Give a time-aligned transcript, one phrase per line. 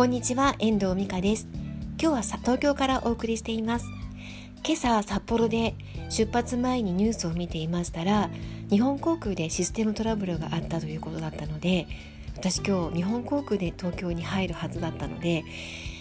[0.00, 1.46] こんにちは遠藤美香です。
[2.00, 3.84] 今日は東京からお送りしています。
[4.64, 5.74] 今朝札幌で
[6.08, 8.30] 出発前にニュースを見ていましたら
[8.70, 11.86] 日本航空でシステムトラブルがあったということだったので
[12.34, 15.44] 私今日日本航空で東京に入るはずだったので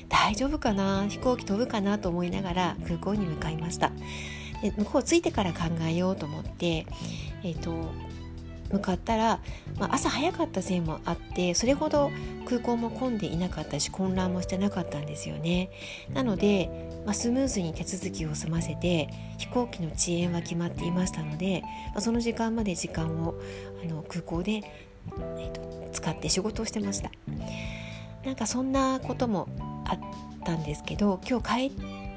[0.07, 3.91] 大丈夫かな飛行機飛ぶかなと思いながら空港に向かいました。
[4.61, 6.85] で向こう着いてから考えようと思って
[7.43, 7.91] えっ、ー、と
[8.71, 9.39] 向かったら、
[9.79, 12.11] まあ、朝早かったせいもあってそれほど
[12.45, 15.69] 空港も混んでいなかったし混乱もしてなかったんですよね。
[16.13, 16.69] なので、
[17.05, 21.61] まあ、スムーズに手続きを済ませて飛行機の遅延は決まっていましたので、
[21.93, 23.35] まあ、その時間まで時間を
[23.83, 27.11] あの空港で、えーと、使って仕事をしてました。
[28.25, 29.47] なんかそんなことも
[29.85, 29.99] あっ
[30.43, 31.71] たんですけど今日帰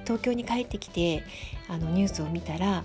[0.05, 1.23] 東京に帰ってきて
[1.69, 2.85] あのニュースを見たら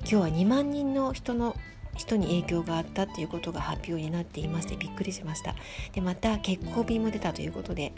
[0.00, 1.54] 今日は2万人の人の
[1.96, 5.54] 人に影響があったということが発表になっていましてびっくりしました。
[5.92, 7.92] でまた欠航便も出たということで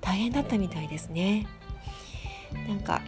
[0.00, 1.46] 大変だったみたいですね。
[2.68, 3.02] なんか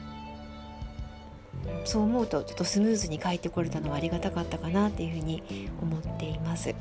[1.85, 6.75] そう思うとちょっとスムーズに帰ってこれたのはありがたかったかなっていうふうに思っています。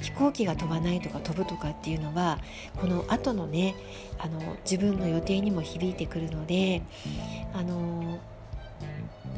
[0.00, 2.38] 飛行機が飛ばないとか飛ぶとかっていうのは
[2.76, 3.74] この後のね
[4.18, 6.82] あの自分の予定にも響いてくるので
[7.54, 8.18] あの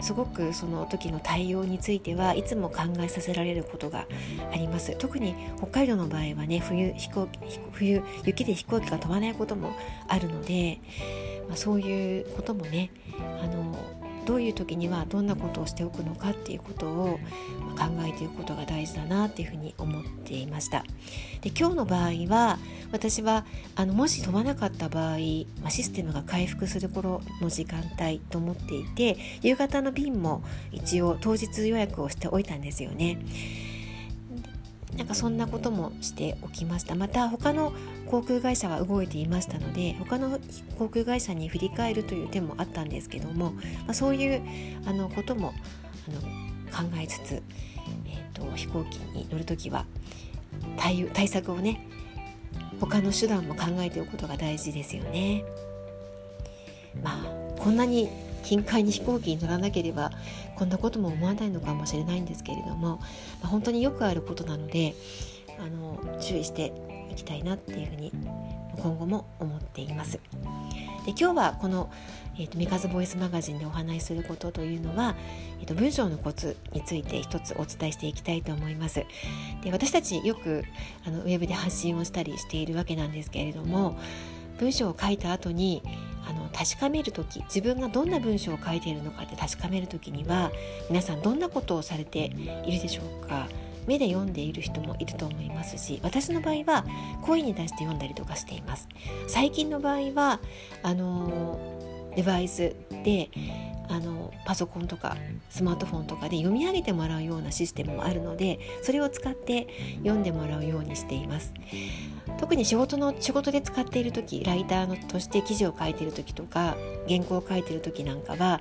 [0.01, 4.07] すごくその時の対応についてはいつも考えさせられることが
[4.53, 4.97] あります。
[4.97, 7.39] 特に北海道の場合はね冬飛行機
[7.73, 9.75] 冬雪で飛行機が飛ばないことも
[10.09, 10.81] あるので、
[11.49, 12.91] まあ、そういうこともね
[13.43, 13.75] あの
[14.27, 17.19] どういう時にはどんなことをしておくのかっていうことを
[17.79, 20.85] 考えていくことが大事だなっていうふうに思っていました。
[21.41, 22.59] で今日の場合は
[22.91, 23.47] 私は
[23.77, 25.19] あのもし飛ばなかった場合、
[25.63, 33.19] まあ、システムが回復する頃の時間帯と思っていて夕方の便も一応当日予約をしておいたんですよね。
[34.97, 37.73] なんかそんなこともしておきましたまた他の
[38.07, 40.39] 航空会社は動いていましたので他の
[40.79, 44.43] 航空会社に振り返るという手もあったんですけども、まあ、そういう
[44.87, 45.53] あのことも
[46.09, 49.87] あの考えつつ、えーと、飛行機に乗る時は
[50.77, 51.87] 対対策をね
[52.81, 55.45] 他の手段も考えておくことが大事ですよね。
[57.03, 58.09] まあこんなに
[58.47, 60.13] 近海に飛行機に乗らなければ
[60.55, 63.01] こんなことも思わないのかもしれないんですけれども、ま
[63.45, 64.95] あ、本当によくあることなので
[65.59, 66.73] あの注意して
[67.11, 68.13] いきたいなっていうふうに
[68.77, 70.21] 今後も思っています。
[71.07, 71.91] で今日はこの
[72.39, 75.17] 「えーと、ミカズボイスマガジン」でお話しすることというのは、
[75.61, 79.05] えーと、文章のコツについて一つお伝えしていきたいと思います。
[79.65, 80.65] で私たちよく
[81.05, 83.99] あのウェブで発信をしたりしているわけなんですけれども
[84.59, 85.83] 文章を書いた後に
[86.29, 90.51] あの確かめる時自分がどんな文章を書いているのかって確かめる時には
[90.89, 92.33] 皆さんどんなことをされて
[92.65, 93.49] いるでしょうか。
[93.87, 96.85] 目で読んでいる人もいると思いますし私の場合は
[97.23, 98.89] 声に出して読んだりとかしています。
[99.29, 100.41] 最近の場合は
[100.83, 103.31] あのデバイスで
[103.89, 105.17] あのパソコンとか
[105.51, 111.53] スマートフォンとかで読み上げてもらうようなシステムもあるのでそれを使って読んでもらうようにしています。
[112.39, 116.77] 特に仕事の仕事で使っている時ライターのとして記事を書いている時とか
[117.09, 118.61] 原稿を書いている時なんかは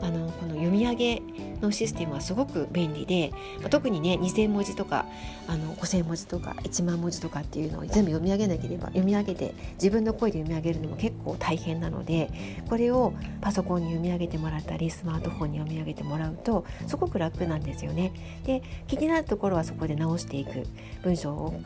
[0.00, 1.22] あのこの読み上げ
[1.60, 3.32] のシステムはすごく便利で、
[3.70, 5.06] 特にね2,000文字とか
[5.46, 12.30] あの5,000文字とか1万文字とかっていうのを全部読み上げなければ読み上げて自分の声で読み上げるのも結構大変なので
[12.68, 18.12] これをパソコンに読み上げてもらったりスマートフォンに読み上げてもらうとすごく楽なんですよね。
[18.44, 20.66] で気になるところはそこで直していく
[21.02, 21.60] 文章を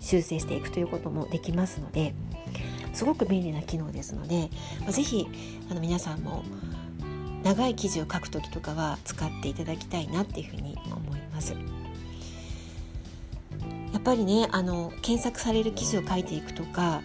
[0.00, 2.14] 修正していくということもできますので
[2.92, 4.50] すごく便利な機能ですので
[4.88, 5.26] 是非
[5.70, 6.44] あの皆さんも
[7.42, 11.54] 長い記事を書く時とかは使っていただきたいなっていうふうに思います。
[13.92, 17.02] やっぱりねあの検索される記事を書いていくとか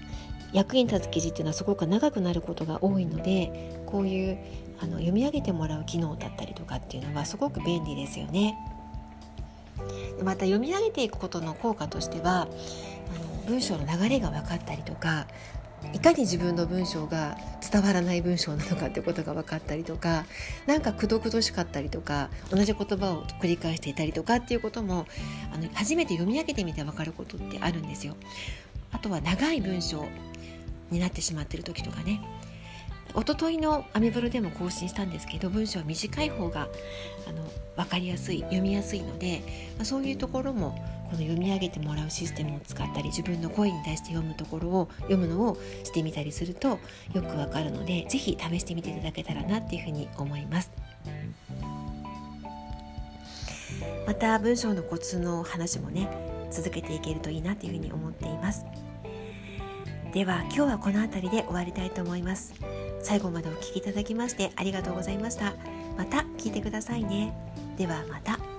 [0.53, 4.38] 役に立つ記事っていうのはすごく長くなることが多いのでこういう
[4.79, 8.57] あの読み上げてもらう機能だったりとかっていうのはすごく便利ですよね。
[10.24, 12.50] また読み上げていくことの効果としてはあの
[13.48, 15.25] 文章の流れが分かったりとか
[15.94, 17.38] いかに自分の文章が
[17.71, 20.25] 伝わらない文章なのかってことが分かったりとか
[20.68, 25.06] 何かくどくどしかったりとか同じ言葉を繰り返していたりとかっていうことも
[25.54, 28.16] あの初めて読み上げてみて分かることってあるんですよ。
[28.92, 30.06] あとは長い文章
[30.92, 32.21] になってしまってる時とかね
[33.16, 36.68] 一昨日のアメブロでも更新したんですけど文章は短い方が
[37.28, 37.44] あの
[37.75, 39.42] 分かりやすい読みやすいので、
[39.78, 40.72] まあ、そういうところも
[41.06, 46.80] この読み上げてもらうシステムを使ったり自分の声に対して読むところを読むのをしてみたりすると
[47.13, 50.72] よくわかるので是非試してみていただけたらなっていうふうに思います。
[54.06, 56.07] また文章のコツの話もね
[56.50, 58.66] 続けていけるといいなというふうに思っています。
[60.14, 62.54] では今日はこの辺りで終わりたいと思います
[63.03, 65.53] 最後までお聴きいただきましてありがとうございました。
[65.98, 67.33] また聞いてくださいね。
[67.77, 68.50] ではまた。